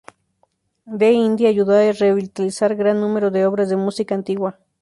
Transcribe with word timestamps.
D'Indy 0.99 1.45
ayudó 1.45 1.73
a 1.73 1.91
revitalizar 1.91 2.75
gran 2.75 2.99
número 3.01 3.29
de 3.29 3.45
obras 3.45 3.69
de 3.69 3.75
música 3.75 4.15
antigua. 4.15 4.57